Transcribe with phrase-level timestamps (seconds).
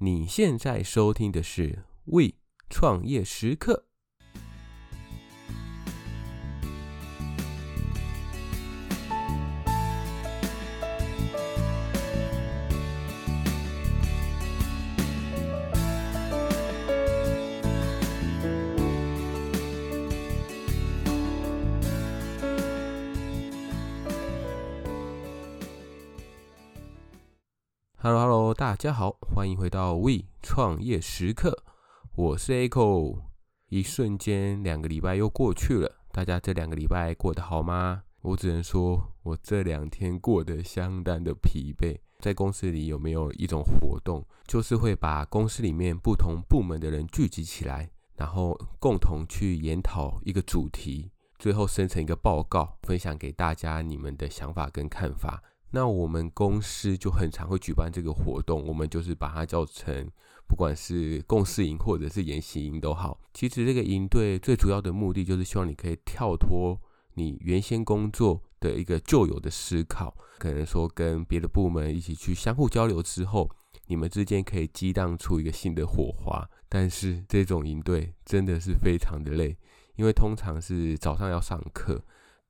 [0.00, 2.34] 你现在收听的是为
[2.68, 3.86] 创业时刻。
[28.76, 31.64] 家好，欢迎回到 We 创业时刻，
[32.14, 33.22] 我是 Echo。
[33.68, 38.02] 一瞬间，两个礼拜又过去了，大家这两个礼拜过得好吗？
[38.20, 41.98] 我只能说，我这两天过得相当的疲惫。
[42.20, 55.42] 在公司里有没有一种活动，就是会把公司里面不同部门的人聚集起来，然后共同去研讨一个主题，最后生成一个报告，分享给大家你们的想法跟看法。
[55.70, 60.08] 那我们公司就很常会举办这个活动，我们就是把它叫成，
[60.46, 63.20] 不管是共事营或者是研习营都好。
[63.34, 66.80] 其实这个营队最主要的目的就是希望你可以跳脱
[67.14, 73.50] 你原先工作的一个旧有的思考，可能说跟别的部门一起去相互交流之后，
[73.86, 76.48] 你们之间可以激荡出一个新的火花。
[76.68, 79.56] 但是这种营队真的是非常的累，
[79.96, 82.02] 因为通常是早上要上课。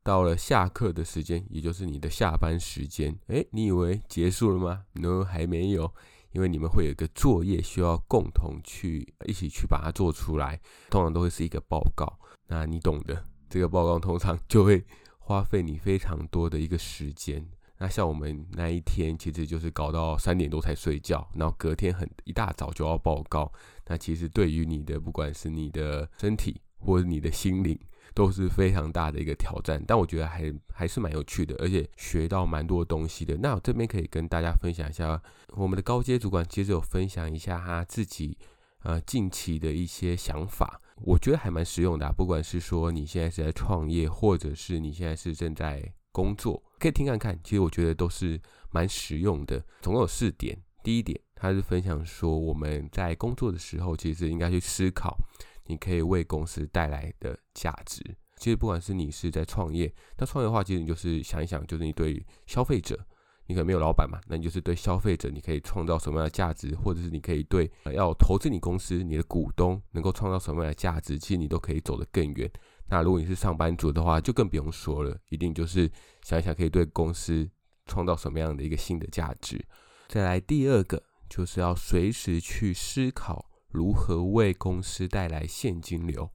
[0.07, 5.93] 到了下课的时间，也就是你的下班时间，诶，你以为结束了吗？No，还没有，
[6.31, 12.21] 因为你们会有一个作业需要共同去一起去把它做出来，通常都会是一个报告。
[12.47, 14.87] 那你懂的，这个报告通常就会
[15.19, 17.45] 花费你非常多的一个时间。
[17.79, 23.53] 那像我们那一天，其实就是搞到三点多才睡觉，然后隔天很一大早就要报告。
[23.89, 27.77] 那其实对于你的，不管是你的身体或者你的心灵，
[28.17, 33.37] 都是非常大的一个挑战，但我觉得还还是蛮有趣的，而且学到蛮多东西的。
[33.37, 38.39] 那我这边可以跟大家分享一下，我们的高阶主管其实有分享一下他自己
[38.85, 42.11] 呃近期的一些想法，我觉得还蛮实用的。
[42.17, 47.39] 不管是说你现在是在创业，或者是你现在是正在工作，可以听看看。
[47.45, 49.63] 其实我觉得都是蛮实用的。
[49.83, 50.59] 总共有四点。
[50.83, 55.19] 第一点，他是分享说我们在工作的时候，其实应该去思考。
[55.67, 58.03] 你可以为公司带来的价值，
[58.37, 62.99] 其实不管是你是在创业，那创业的话，其实你就是想一想，就是你对消费者，
[63.47, 72.51] 你可能没有老板嘛，那你就是对消费者，你可以创造什么样的价值，或者是你可以对要投资你公司你的股东能够创造什么样的价值，其实你都可以走得更远。
[72.89, 75.91] 那如果你是上班族的话，就更不用说了，一定就是
[76.23, 77.49] 想一想可以对公司
[77.87, 79.65] 创造什么样的一个新的价值。
[80.09, 83.51] 再来第二个，就是要随时去思考。
[83.77, 86.31] 如何为公司带来现金流？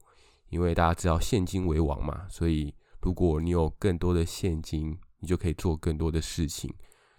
[0.48, 6.72] 因为大家知道现金为王嘛，所以如果你有更多的现金，你就可以做更多的事情。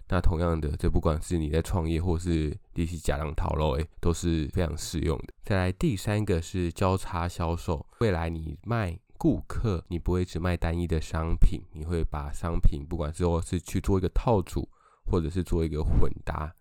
[0.08, 5.34] 那同样的，这不管是你在创业，或是利息假浪淘喽，都是非常适用的。
[5.44, 14.70] 再来第三个是交叉销售，未来你卖顾客，你不会只卖单一的商品，你会把商品，不管是说是去做一个套组，
[15.06, 16.56] 或者是做一个混搭。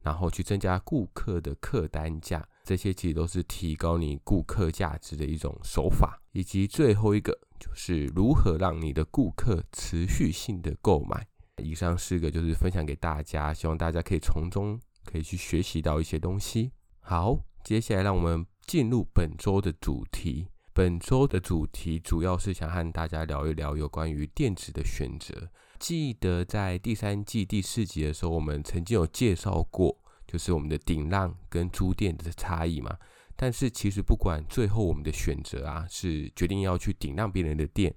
[0.00, 6.20] 然后去增加顾客的客单价，这些其实都是提高你顾客价值的一种手法。
[6.32, 11.26] 以及最后一个就是如何让你的顾客持续性的购买。
[11.62, 16.72] 以上四个就是分享给大家，希望大家可以从中可以去学习到一些东西。
[17.00, 20.48] 好，接下来让我们进入本周的主题。
[20.72, 25.50] 本周的主题主要是想和大家聊一聊有关于电池的选择。
[25.78, 29.98] 记得在第三季第四集的时候，我们曾经有介绍过，
[30.32, 32.96] 就是我们的顶浪跟租电的差异嘛。
[33.36, 37.94] 但是其实不管最后我们的选择啊，是决定要去顶让别人的店，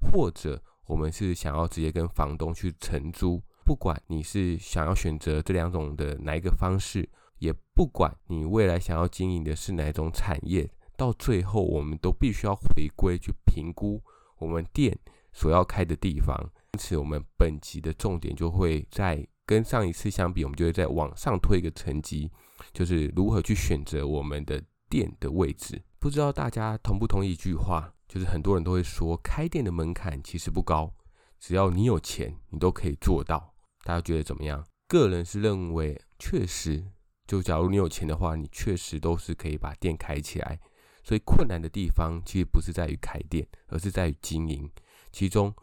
[0.00, 7.08] 或者我们是想要直接跟房东去承租，不管你是想要选择这两种的哪一个方式，
[7.38, 14.02] 也不管你未来想要经营的是哪种产业，到最后我们都必须要回归去评估
[14.38, 14.96] 我们店
[15.32, 16.36] 所要开的地方。
[16.74, 22.30] 因此，我们本集的重点就会在跟上一次相比，我们就会再往上推一个层级，
[22.72, 25.82] 就是如何去选择我们的店的位置。
[25.98, 30.94] 不知道大家同不同意一句话，就是很多人都会说，开店的门槛其实不高，
[31.38, 33.54] 只要你有钱，你都可以做到。
[33.84, 34.64] 大家觉得怎么样？
[34.88, 36.84] 个人是认为，确实，
[37.26, 40.58] 就假如你有钱的话，你确实都是可以把店开起来。
[41.02, 44.70] 所以困难的地方其实不是在于开店，而是在于经营，
[45.12, 45.54] 其中。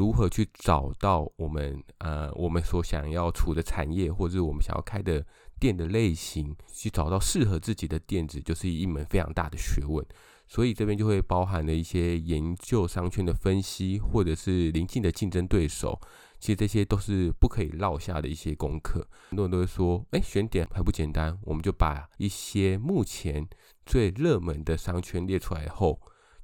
[0.00, 5.22] 如何去找到我们呃我们所想要处的产业，或者是我们想要开的
[5.58, 10.02] 店的类型，去找到适合自己的店子，就是一门非常大的学问。
[10.48, 16.00] 所以这边就会包含了一些研究商圈的分析，或者是邻近的竞争对手，
[16.40, 19.06] 其实这些都是不可以落下的一些功课。
[19.28, 21.38] 很多人都会说，哎，选点还不简单？
[21.42, 23.46] 我们就把一些目前
[23.84, 26.00] 最热门的商圈列出来后，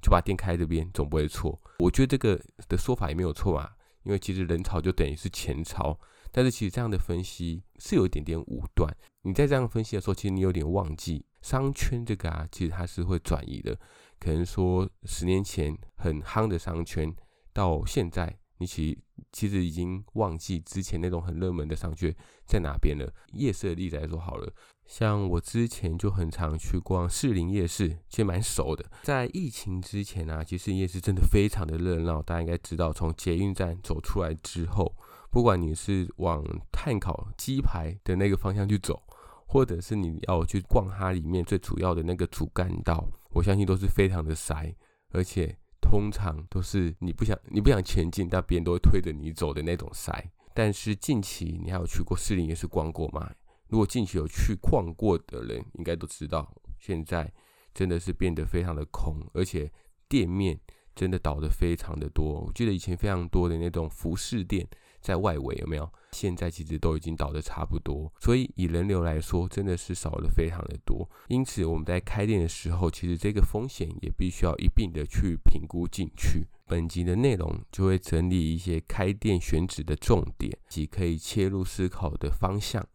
[0.07, 1.61] 就把店开这边，总不会错。
[1.79, 5.99] 我觉得这个的说法也没有错啊，因为其实人潮就等于是钱潮。
[6.31, 8.89] 但是其实这样的分析是有一点点武断。
[9.23, 13.77] 你在这样分析的时候，其实你有点忘记商圈这个啊，其实它是会转移的。
[14.17, 17.13] 可能说十年前很夯的商圈，
[17.51, 18.97] 到现在你其
[19.33, 22.15] 其实已经忘记之前那种很热门的商圈
[22.45, 23.13] 在哪边了。
[23.33, 24.53] 夜市的例子来说好了，
[24.87, 28.85] 像我之前就很常去逛士林夜市，其实蛮熟的。
[29.03, 32.21] 在疫情之前啊，其实夜市真的非常的热闹。
[32.21, 34.95] 大家应该知道，从捷运站走出来之后。
[35.29, 36.41] 不管你是往
[36.71, 39.03] 炭烤鸡排的那个方向去走，
[39.45, 44.73] 或者是你要去逛它里面最主要的那个主干道，我相信都是非常的塞，
[45.11, 50.31] 而且通常都是你不想你不想前进，但别人都会推着你走的那种塞。
[50.53, 53.29] 但是近期你还有去过士林夜市逛过吗？
[53.69, 57.31] 如果近期有去逛过的人，应该都知道，现在
[57.73, 59.71] 真的是变得非常的空，而且
[60.07, 60.59] 店面
[60.95, 62.41] 真的倒得非常的多。
[62.41, 64.67] 我记得以前非常多的那种服饰店。
[64.99, 65.89] 在外围有没有？
[66.11, 71.07] 现在其实都已经倒得差不多，所以以人流来说，真的是少了非常的多。
[71.29, 76.47] 因此我们在开店的时候，其实这个风险也必须要一并的去评估进去。
[76.65, 82.85] 本集的内容就会整理一些开店选址的重点及可以切入思考的方向，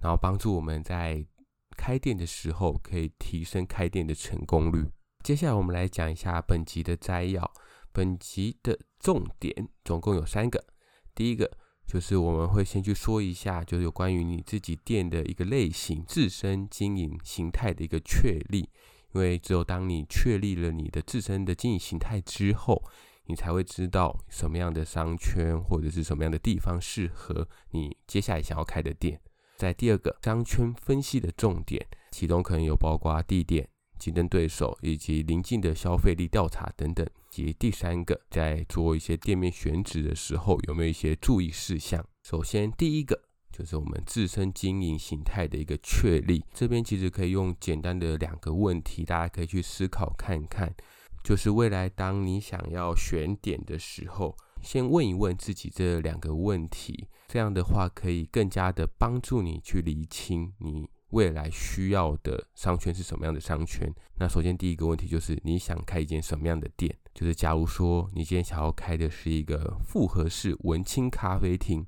[0.00, 1.24] 然后帮助我们在
[1.76, 4.86] 开店的时候可以提升开店的成功率。
[5.22, 7.50] 接下来我们来讲一下本集的摘要。
[7.90, 10.64] 本集的重点总共有三个。
[11.14, 11.50] 第一个
[11.86, 18.68] 就是我们会先去说一下，就是有关于你自己店的一个类型、自身经营形态的一个确立。
[19.14, 22.84] 因为只有当你确立了你的自身的经营形态之后，
[23.24, 29.20] 你才会知道什么样的商圈或者是什么样的地方适合你接下来想要开的店。
[29.58, 33.68] 在第二个商圈分析的重点，其中可能有包括地点。
[33.98, 42.06] 竞争对手以及邻近的消费力调查等等，及第三个，在做一些店面选址的时候，有没有一些注意事项？
[42.22, 43.20] 首先，第一个
[43.50, 46.44] 就是我们自身经营形态的一个确立。
[46.54, 50.72] 这边其实可以用简单的两个问题，大家可以去思考看看，
[51.24, 60.88] 就是未来当你想要选点的时候，先问一问自己这两个问题，这样的话可以更加的帮助你去厘清你。
[61.10, 63.90] 未来需要的商圈是什么样的商圈？
[64.18, 66.94] 那首先第一个问题就是你想开一间什么样的店？
[67.14, 71.86] 就是假如说你今天想要开的是一个复合式文青咖啡厅，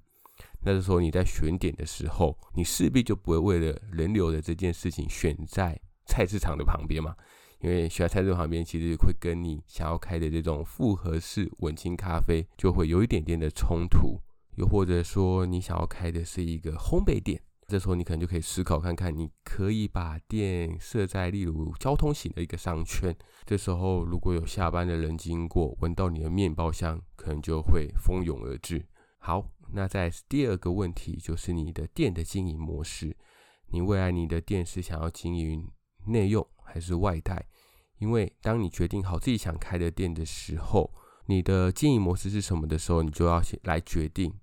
[0.63, 7.15] 那就说你在选点的时候，你势必就不会为了人流的这件事情选在菜市场的旁边嘛？
[7.61, 14.19] 因为选菜市场旁边，其实会跟你想要开的这种复合式文青咖啡就会有一点点的冲突。
[14.57, 17.41] 又或者说你想要开的是一个烘焙店。
[17.69, 23.15] 这时候你可能就可以思考看看，你可以把店设在例如交通型的一个商圈。
[23.47, 28.85] 这时候如果有下班的人经过，闻到你的面包香，可能就会蜂拥而至。
[29.19, 33.17] 好，那在第二个问题就是你的店的经营模式。
[33.69, 35.71] 你未来你的店是想要经营
[36.07, 37.47] 内用还是外带？
[37.99, 40.93] 因为当你决定好自己想开的店的时候，
[41.31, 44.35] 你的经营模式是什么的时候，你就要来决定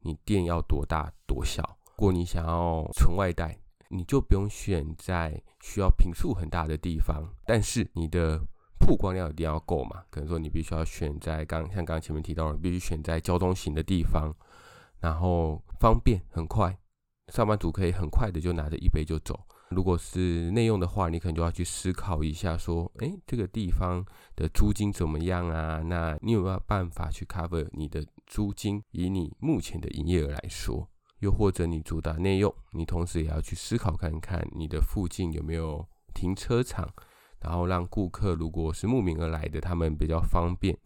[0.00, 1.62] 你店要多大多小。
[1.96, 3.58] 如果你想要纯外带，
[3.88, 8.38] 你就不用选在需要坪数很大的地方，但是你的
[8.78, 10.04] 曝光量一定要够嘛。
[10.10, 14.30] 可能说你必须要选在刚像刚刚前面提到的，必须选在交通型的地方，
[15.00, 16.78] 然后方便很快，
[17.32, 19.40] 上班族可以很快的就拿着一杯就走。
[19.74, 24.04] 如果是内用的话，你可能就要去思考一下，说，诶，这个地方
[24.36, 25.82] 的租金怎么样啊？
[25.82, 28.82] 那你有没有办法去 cover 你的租金？
[28.92, 30.88] 以你目前的营业额来说。
[31.20, 36.86] 又或者你主打内用，你同时也要去思考看看你的附近有没有停车场，
[37.40, 40.76] 然后让顾客如果是慕名而来的，他们比较方便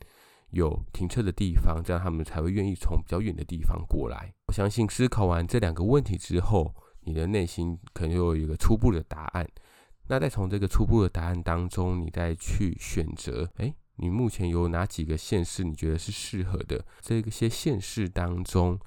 [0.51, 4.33] 有停车的地方，这样他们才会愿意从比较远的地方过来。
[4.47, 6.73] 我相信思考完这两个问题之后，
[7.09, 9.49] 你的内心可能有一个初步的答案。
[10.09, 16.85] 那再从这个初步的答案当中，你再去选择，诶，你目前有哪几个县市你觉得是适合的？
[17.01, 18.79] 这个些县市当中。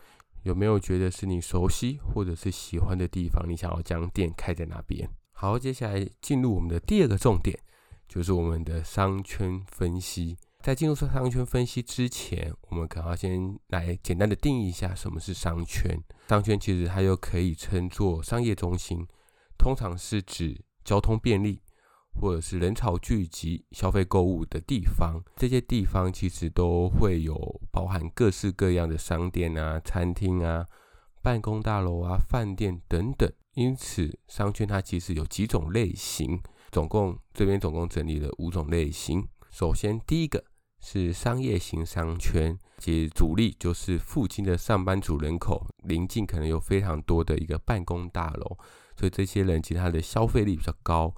[0.43, 3.47] 有没有觉得是你熟悉或者是喜欢的地方？
[3.47, 5.07] 你想要将店开在哪边？
[5.33, 7.59] 好，接下来进入我们的第二个重点，
[8.07, 10.35] 就是我们的商圈分析。
[10.63, 15.99] 在进入商圈分析之前，我们可能要先来简单的定义一下什么是商圈。
[16.29, 19.07] 商圈其实它又可以称作商业中心，
[19.57, 21.59] 通常是指交通便利
[22.13, 30.63] 或者是人潮聚集、消费购物的地方，这些地方其实都会有包含各式各样的商店啊、餐厅啊、
[31.23, 33.31] 办公大楼啊、饭店等等。
[33.55, 36.39] 因此，商圈它其实有几种类型，
[36.71, 39.27] 总共这边总共整理了五种类型。
[39.49, 40.41] 首先，第一个
[40.81, 48.57] 是商业型商圈，其实主力就是附近的上班族人口，邻近可能有非常多的一个办公大楼，
[48.97, 51.15] 所以这些人其实他的消费力比较高。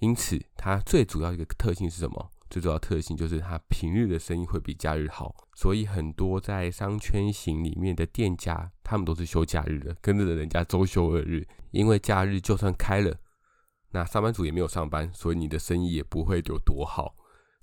[0.00, 2.30] 因此，它最主要一个特性是什么？
[2.48, 5.34] 最主要特性就是它平日的生意会比假日好。
[5.56, 11.44] 所以，很多在商圈型里面的店家，他们都是休假日的，跟着人家周休二日。
[11.72, 13.16] 因为假日就算开了，
[13.90, 17.16] 那上班族也没有上班，所以你的生意也不会有多好。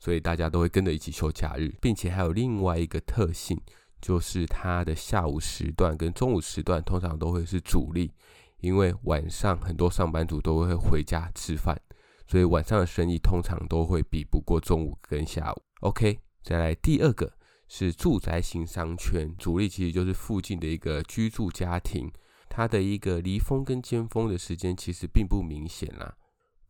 [0.05, 3.59] 所以大家都会跟着一起休假日，并且还有另外一个特性，
[3.99, 8.11] 就是它的下午时段跟中午时段通常都会是主力，
[8.59, 11.81] 因为晚上很多上班族都会回家吃饭。
[12.27, 15.61] 所以晚上的生意通常都会比不过中午跟下午。
[15.79, 17.33] OK，再来第二个
[17.67, 22.11] 是住宅型商圈，主力其实就是附近的一个居住家庭，
[22.47, 26.15] 它的一个离峰跟尖峰的时间其实并不明显啦。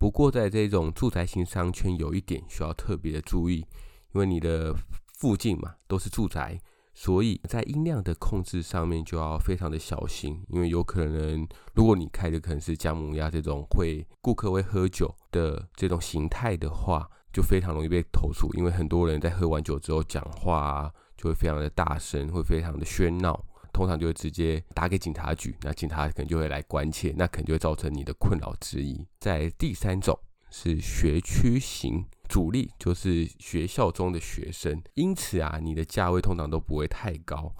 [0.05, 3.65] 不过在这种住宅型商圈有一点需要特别的注意，
[4.13, 4.71] 因为你的
[5.17, 6.61] 附近嘛都是住宅。
[6.93, 23.43] 所以在音量的控制上面就要非常的小心，因为有可能，如果你开的可能是姜母鸭这种会顾客会喝酒的这种形态的话，就非常容易被投诉，因为很多人在喝完酒之后讲话啊，就会非常的大声，会非常的喧闹，
[23.75, 29.05] 通常就会直接打给警察局，那警察可能就会来关切，那可能就会造成你的困扰之一。
[29.19, 30.17] 在第三种
[30.49, 32.05] 是学区型。
[32.27, 37.53] 主力就是学校中的学生，因此啊，你的价位通常都不会太高。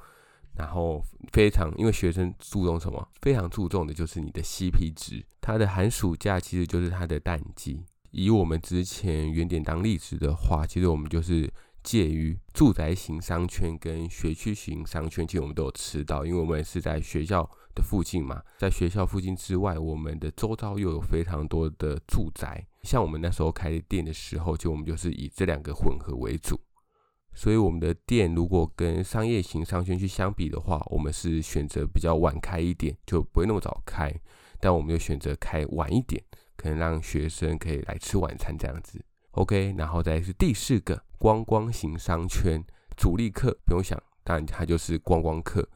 [0.55, 3.07] 然后非常，因为学生注重什么？
[3.22, 5.24] 非常注重的就是你的 CP 值。
[5.39, 7.86] 它的寒暑假其实就是它的淡季。
[8.10, 11.48] 以我们之前原点当例子的话，其实我们就是。
[11.85, 18.41] 介于住宅型商圈跟学区型商圈，其实我们都有吃到，因为我们是在学校的附近嘛。
[18.57, 22.65] 在学校附近之外，我们的周遭又有非常多的住宅。
[22.81, 26.59] 像我们那时候开店的时候，就我们就是以这两个混合为主。
[27.35, 34.11] 所以我们的店如果跟商业型商圈去相比的话，我们是选择比较晚开一点，就不会那么早开。
[34.59, 36.23] 但我们就选择开晚一点，
[36.55, 39.03] 可能让学生可以来吃晚餐这样子。
[39.31, 42.63] OK，然后再是第四个观光型商圈，
[42.95, 45.67] 主力客不用想，当然它就是观光客，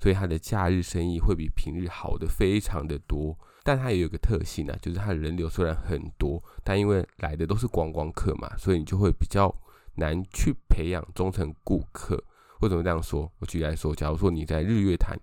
[0.00, 3.38] 所以它的假日生意会比平日好的非常的多。
[3.62, 9.50] 但它也有个特性啊，就是它的人流虽然很多，但因为来的都是观光客嘛，所以你就会比较
[9.94, 12.22] 难去培养忠诚顾客。
[12.60, 13.30] 为什么这样说？
[13.38, 15.18] 我举例来说，假如说你在日月潭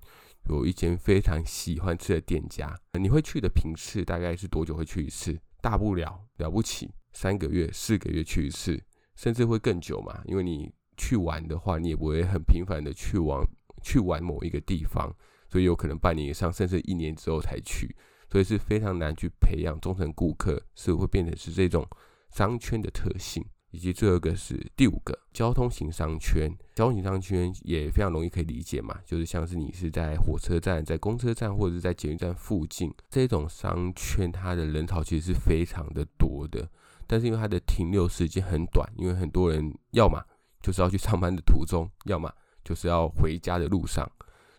[0.50, 5.40] 有一间非常喜欢吃的店家，你会去的频次大概是多久会去一次？
[5.62, 6.92] 大不了了不起。
[7.14, 8.82] 三个月、四个月去一次，
[9.16, 10.22] 甚至会更久嘛？
[10.26, 13.46] 因为你去玩的话，你也不会很频繁的去玩
[13.82, 15.14] 去玩某一个地方，
[15.50, 17.96] 所以有可能半年以上，甚至一年之后才去，
[18.30, 21.88] 所以是非常难去培养忠诚顾客，是会变成是这种
[22.30, 23.46] 商圈的特性。
[23.74, 36.70] 以及最后一个是第五个交通型商圈，交通型商圈也非常容易可以理解嘛，就是像是你是在火车站、在公车站或者是在捷运站附近这种商圈，它的人潮其实是非常的多的。
[37.12, 40.18] 但是因为它的停留时间很短，因为很多人要么
[40.62, 42.32] 就是要去上班的途中， 要么
[42.64, 44.10] 就是要回家的路上，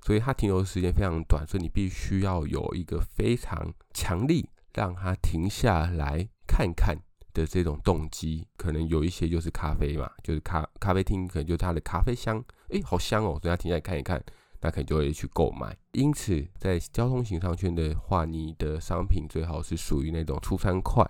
[0.02, 6.94] 所以它停留的时间非常短，所以你必须要有一个非常强力让它停下来看看
[7.32, 8.47] 的这种动机。
[8.59, 14.23] 可能有一些就是咖啡嘛，就是咖咖啡厅，可能就是它的咖啡香，诶，好香哦，所以他停下来看一看，
[14.61, 15.75] 那可能就会去购买。
[15.92, 21.02] 因此，在交通型商圈的话，你的商品最好是属于那种出餐快。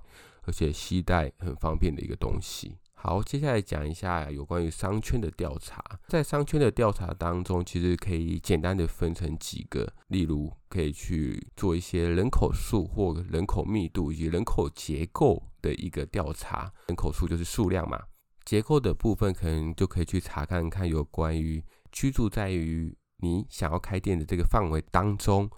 [0.42, 2.76] 而且携带很方便的一个东西。
[2.94, 5.82] 好，接下来讲一下有关于商圈的调查。
[6.06, 16.72] 在商圈的调查当中，其实可以简单的分成几个，例如可以去做一些人口数或人口密度以及人口结构的一个调查。
[16.86, 18.00] 人口数就是数量嘛，
[18.44, 25.50] 结构的部分可能就可以去查看看有关于居住在于你想要开店的这个范围当中。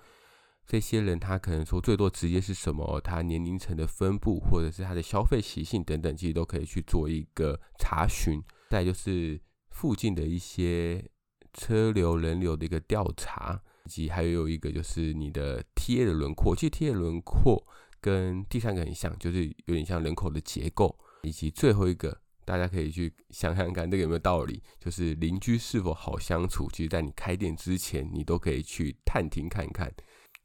[0.67, 8.41] 这些人他可能说最多职业是什么，他年龄层的分布，或者是他的消费习性等等，其实都可以去做一个查询。
[8.71, 9.41] 再就是
[9.71, 11.05] 附近的一些
[11.53, 16.57] 车流人流的一个调查，以及还有一个就是你的 TA 的轮廓。
[16.57, 17.65] 其实 TA 的轮廓
[18.01, 20.99] 跟第三个很像，就是有点像人口的结构。
[21.23, 24.63] 以及最后一个，大家可以去想想看，这个有没有道理？
[24.79, 26.69] 就是邻居是否好相处？
[26.71, 29.91] 其实，在你开店之前，你都可以去探听看看。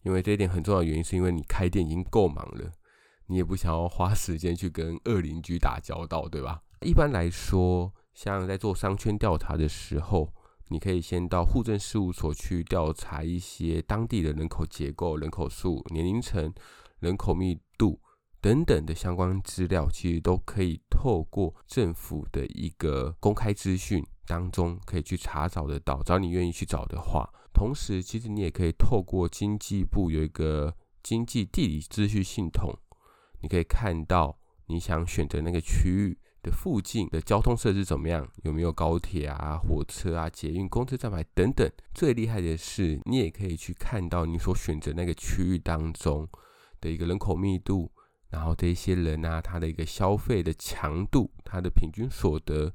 [0.04, 2.72] 因为这一点很重要的原因，是因为你开店已经够忙了，
[3.28, 6.62] 你也不想要花时间去跟恶邻居打交道，对吧？
[6.82, 10.34] 一般来说，像在做商圈调查的时候，
[10.70, 16.54] 你可以先到户政事务所去调查一些当地的人口结构、人口数、年龄层、
[17.00, 18.00] 人口密度
[18.40, 26.02] 等等的相关资料，其实都可以透过政府的一个公开资讯当中可以去查找得到。
[26.04, 32.74] 只要你愿意去找的话，同时其实你也可以透过经济部有一个经济地理资讯系统，
[33.42, 36.18] 你可以看到你想选择那个区域。
[36.42, 38.26] 的附近的交通设施怎么样？
[38.44, 41.70] 有没有高铁啊、火车啊、捷运、公车站牌等等？
[41.94, 46.26] 最厉害的是，你也可以去看到你所选择那个区域当中
[46.80, 47.92] 的一个人口密度，
[48.30, 52.74] 然后这些人啊，他的一个消费的强度，他的平均所得，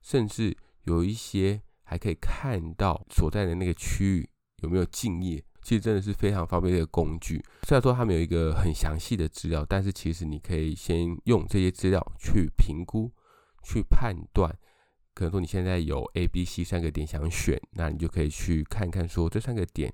[0.00, 4.30] 甚至有一些还可以看到所在的那个区域
[4.62, 5.42] 有没有竞业。
[5.60, 7.44] 其实真的是非常方便的一个工具。
[7.64, 13.12] 虽然说他们有一个很详细的资料，但是其实你可以先用这些资料去评估、
[13.64, 14.56] 去判断。
[15.12, 19.92] 可能说你现在有 A、B、C 三个点想选，那你就可以去看看说这三个点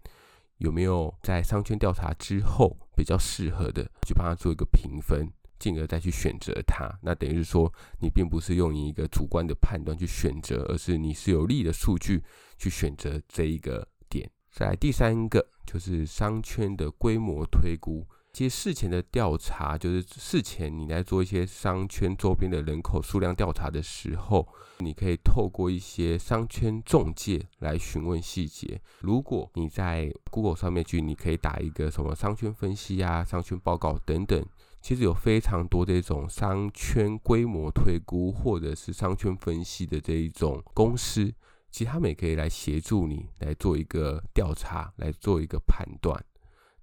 [0.58, 6.88] 有没有在商圈调查之后比较适合的，去帮他做一个评分，进而再去选择它。
[7.02, 12.22] 那等于是说，你并不是用一个主观的判断去选择，而是你是有利的数据
[12.58, 14.30] 去选择这一个点。
[14.50, 15.46] 再第三个。
[15.66, 24.46] 就是商圈的规模推估，其实事前的调查，就是事前你来做一些商圈周边的人口数量调查的时候，
[24.78, 28.80] 你可以透过一些商圈中介来询问细节。
[29.00, 34.46] 如果你在 Google 上面去，你可以打一个什么商圈分析啊、商圈报告等等，
[34.86, 41.34] 其实有非常多这种商圈规模推估或者是商圈分析的这一种公司。
[41.72, 46.16] 其实他们也可以来协助你来做一个调查，来做一个判断，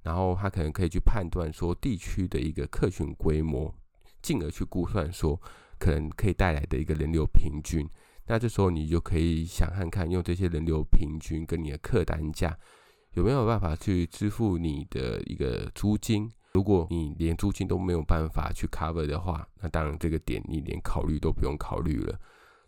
[0.02, 3.74] 然后他可能可以去判断说地区的一个客群规模，
[4.22, 5.42] 进而去估算说
[5.80, 7.88] 可能可以带来的一个人流平均。
[8.28, 12.60] 那这时候你就可以想看看，用这些人流平均跟你的客单价
[13.14, 16.30] 有没有办法去支付你的一个租金。
[16.54, 22.20] 如果你连租金都没有办法去 cover 的话，那当然这个点你连考虑都不用考虑了。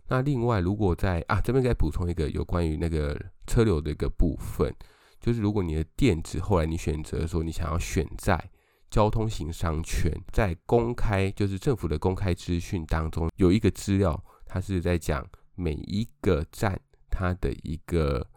[0.07, 4.73] 那另外，如果在啊这边再补充一个有关于那个车流的一个部分，
[5.19, 8.49] 就是如果你的店址后来你选择说你想要选在
[8.89, 16.79] 交通型商圈，在公开就是政府的公开资讯当中有一个资料，它是在讲每一个站
[17.11, 18.27] 它的一个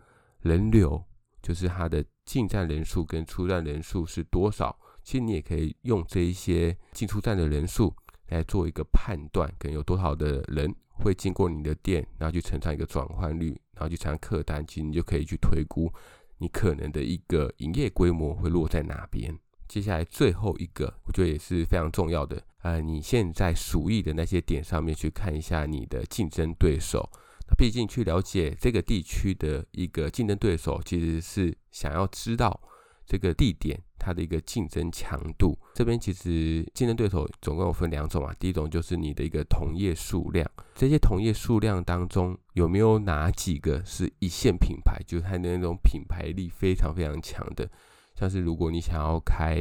[0.40, 1.02] 人流，
[1.40, 4.78] 就是它的进站人数跟出站人数是多少。
[5.08, 7.94] 其实你也可以用这一些进出站的人数
[8.26, 10.70] 来做一个判断，可能有多少的人。
[10.90, 15.90] 会经过你的店，然后去乘上一个转换率，然后去乘客单，其实你就可以去推估
[16.36, 19.34] 你可能的一个营业规模会落在哪边。
[19.66, 27.08] 接下来最后一个，我觉得也是非常重要的，呃，你现在属意的那些点上面去看一下你的竞争对手。
[27.56, 32.60] 毕竟去了解这个地区的一个竞争对手，其实是想要知道。
[33.08, 38.34] 这个地点它的一个竞争强度，这边其实竞争对手总共有分两种啊。
[38.38, 47.66] 第一种就是你的一个同业数量，这些同业数量当中有没有哪几个是一线品牌，就是它的那种品牌力非常非常强的。
[48.14, 49.56] 像是如果你想要开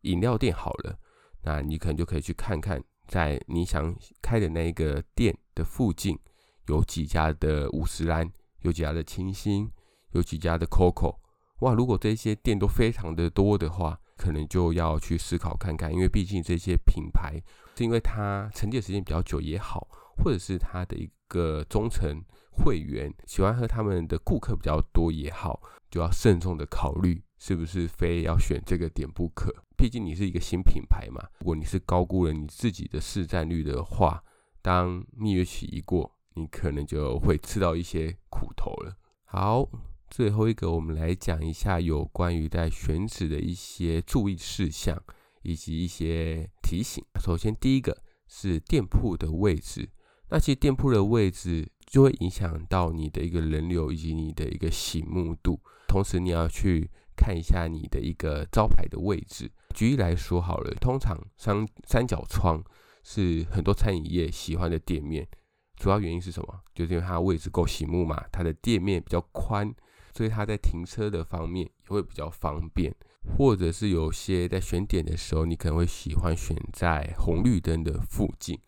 [0.00, 0.98] 饮料店好了，
[1.44, 6.18] 那你可能就可以去看看，在你想开的那一个店的附近
[6.66, 8.28] 有几家的五十岚，
[8.62, 9.70] 有几家的清新，
[10.10, 11.19] 有几家的 COCO。
[11.60, 17.40] 哇，如果这些店都非常的多的话，可能就要去思考看看，因为毕竟这些品牌
[17.76, 29.54] 是因为它沉淀时间比较久也好，或者是它的一个忠诚会员喜欢喝他们的顾客比较多也好，就要慎重的考虑是不是非要选这个点不可。
[29.76, 34.22] 毕竟你是一个新品牌嘛，如果你是高估了你自己的市占率的话，
[34.62, 38.96] 当蜜月期一过，你可能就会吃到一些苦头了。
[39.24, 39.68] 好。
[40.10, 45.00] 最后一个，我们来讲一下有关于在选址的一些注意事项
[45.42, 47.02] 以及一些提醒。
[47.22, 47.96] 首先，第一个
[48.26, 49.88] 是店铺的位置。
[50.28, 55.60] 那其实店铺的位置就会影响到你的一个人流以及你的一个醒目度。
[55.86, 59.48] 同时，你要去看一下你的一个招牌的位置。
[59.76, 62.60] 举例来说好了，通常三三角窗
[63.04, 65.28] 是很多餐饮业喜欢的店面，
[65.76, 66.60] 主要原因是什么？
[66.74, 69.72] 就是因为它位置够醒目嘛，它的店面比较宽。
[70.14, 72.94] 所以它在停车的方面也会比较方便，
[73.36, 78.58] 或者是有些在选点的时候，你可能会喜欢选在红绿灯的附近，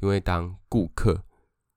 [0.00, 1.24] 因为当顾客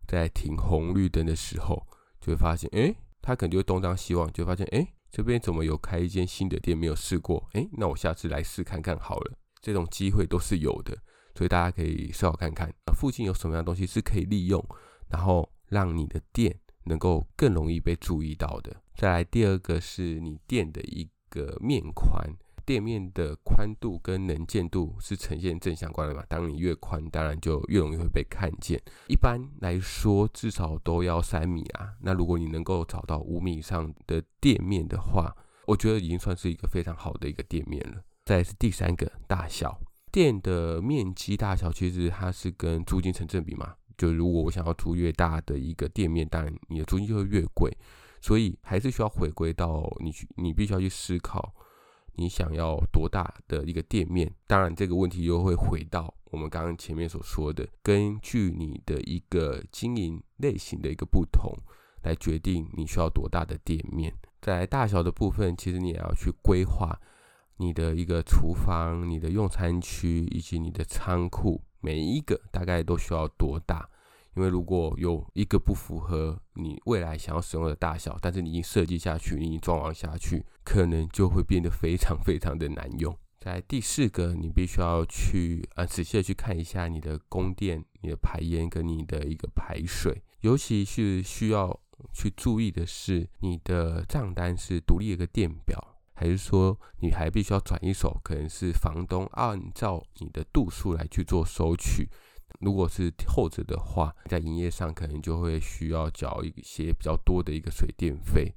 [0.07, 1.87] 在停红绿灯的时候，
[2.19, 7.47] 就会发现，诶，他可能就会东张西望，就发现，诶，这边怎么有开一间新的店没有试过？
[7.53, 9.37] 诶，那我下次来试看看好了。
[9.61, 10.95] 这种机会都是有的，
[11.33, 14.63] 所以大家可以试好看看，附近有什么样的东西是可以利用，
[15.09, 18.75] 然后让你的店能够更容易被注意到的。
[18.95, 22.33] 再来第二个是你店的一个面宽。
[22.65, 26.23] 店面的宽度跟能见度是呈现正相关的嘛？
[26.27, 28.81] 当你越宽，当然就越容易会被看见。
[29.07, 31.93] 一般来说，至少都要三米啊。
[32.01, 35.31] 那如果你能够找到五米以上的店面的话，
[35.67, 38.01] 我觉得已经算是一个非常好的一个店面了。
[38.25, 39.79] 再是第三个，大小。
[40.11, 43.75] 店的面积大小其实它是跟租金成正比嘛。
[43.97, 47.75] 就如果我想要租越大的一个店面，当然你的租金就会越贵。
[48.21, 51.53] 所以还是需要回归到你去，你必须要去思考。
[52.17, 54.33] 你想要多大的一个店面？
[54.47, 61.53] 当然，这个问题又会回到我们刚刚前面所说的，根据你的一个经营类型的一个不同，
[62.03, 64.11] 来决定你需要多大的店面。
[64.41, 66.99] 在大小的部分，其实你也要去规划
[67.57, 73.87] 你的一个厨房、你的用餐区以及你的仓库，每一个大概都需要多大。
[74.35, 83.15] 因为如果有一个不符合你未来想要使用的大小，但是你已经设计下去，你已经装潢下去，可能就会变得非常 非常的难用。
[83.39, 91.79] 在第四个，你必须要去呃仔细的去看一下你的供电、你的排烟跟你的一个排水，尤其是需要
[92.11, 102.09] 去注意的是，你的账单是独立一个电表，还是说你还必须要转一手，可能是房东按照你的度数来去做收取。
[102.61, 108.55] 如果是后者的话，在营业上可能就会需要缴一些比较多的一个水电费。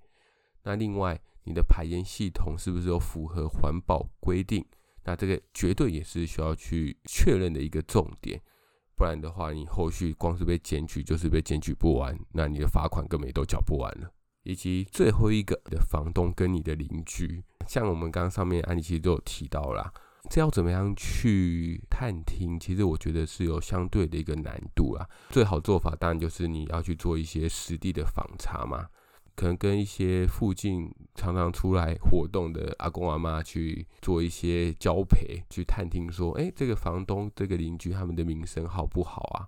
[0.63, 4.65] 那另外，你的排烟系统是不是有符合环保规定？
[5.05, 8.41] 那这个绝对也是需要去确认的一个重点。
[8.95, 14.13] 不然的话，你后续光是被检举就是被检举不完，那你的罚款根本都缴不完了。
[14.49, 19.93] 以及最后一个，的房东跟你的邻居，像我们刚刚上面案例其实都有提到啦。
[20.31, 22.59] 这要怎么样去探听？
[22.59, 25.07] 其实我觉得是有相对的一个难度啦。
[25.29, 28.87] 最好做法当然就是你要去做一些实地的访查嘛，
[29.37, 39.47] 可能跟一些附近常常出来活动的阿公阿妈去做一些交陪，去探听说，哎，这个房东、这个邻居他们的名声好不好啊？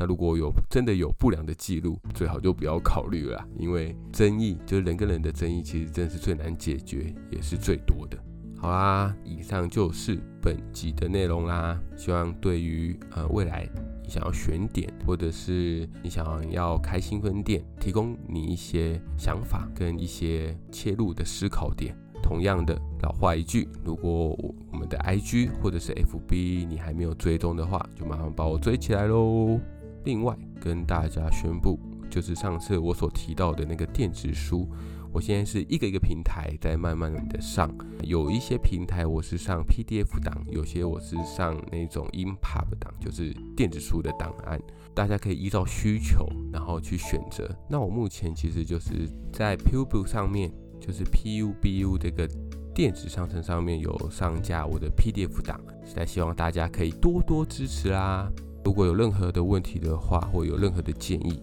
[0.00, 8.16] 那如果有真的有不良的记录，最好就不要考虑了，因为争议就是人跟人的争议，其实真的是最难解决，也是最多的。
[8.56, 11.78] 好啦，以上就是本集的内容啦。
[11.98, 13.68] 希望对于呃未来
[14.02, 21.94] 你想要选点，或者是你想要开新分店，提供你一些想法跟一些切入的思考点。
[22.22, 24.28] 同样的，老话一句，如果
[24.72, 29.60] 我们的 IG 或者是 FB 你还没有追踪的话，就麻烦把我追起来喽。
[30.04, 34.68] 另外，跟大家宣布，就是上次我所提到的那个电子书。
[35.12, 37.68] 我现在是一个一个平台在慢慢的上，
[38.04, 44.60] 有一些平台我是上 PDF 档，有些我是上那种 EPUB 档，就是电子书的档案，
[44.94, 47.50] 大家可以依照需求然后去选择。
[47.68, 52.28] 那我目前其实就是在 Pubu 上面，就是 PUBU 这个
[52.72, 58.30] 电子商城上面有上架我的 PDF 档，现在希望大家可以多多支持啦。
[58.64, 61.42] 如果有任何的问题的话，或有任何的建议，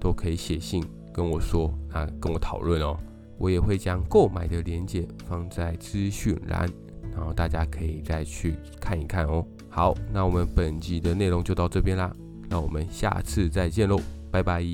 [0.00, 0.84] 都可以写信。
[1.12, 2.96] 跟我说啊，跟我讨论哦，
[3.38, 6.68] 我也会将购买的链接放在资讯栏，
[7.12, 9.46] 然后大家可以再去看一看哦。
[9.68, 12.12] 好，那我们本集的内容就到这边啦，
[12.48, 14.00] 那我们下次再见喽，
[14.30, 14.64] 拜拜。